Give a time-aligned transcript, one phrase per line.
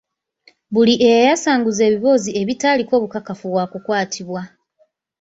[0.73, 4.41] Buli eyayasanguza ebiboozi ebitaliiko bukakafu waakukwatibwa.